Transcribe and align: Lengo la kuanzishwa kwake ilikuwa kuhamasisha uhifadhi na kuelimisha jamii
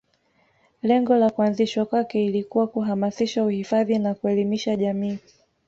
Lengo 0.81 1.15
la 1.15 1.29
kuanzishwa 1.29 1.85
kwake 1.85 2.25
ilikuwa 2.25 2.67
kuhamasisha 2.67 3.45
uhifadhi 3.45 3.99
na 3.99 4.13
kuelimisha 4.15 4.75
jamii 4.75 5.19